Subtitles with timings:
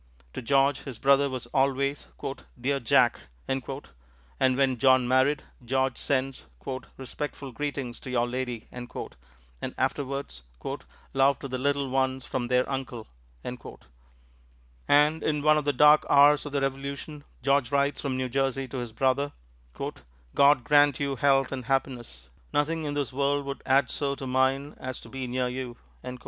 [0.33, 2.07] To George this brother was always,
[2.59, 3.67] "Dear Jack," and
[4.57, 6.47] when John married, George sends
[6.97, 8.83] "respectful greetings to your Lady," and
[9.77, 10.41] afterwards
[11.13, 13.05] "love to the little ones from their Uncle."
[13.43, 18.67] And in one of the dark hours of the Revolution, George writes from New Jersey
[18.69, 19.33] to this brother:
[20.33, 22.27] "God grant you health and happiness.
[22.51, 25.77] Nothing in this world would add so to mine as to be near you."